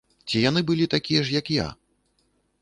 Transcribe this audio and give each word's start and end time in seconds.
Ці 0.29 0.39
яны 0.49 0.63
былі 0.69 0.87
такія 0.95 1.21
ж, 1.27 1.35
як 1.39 1.53
я? 1.57 1.67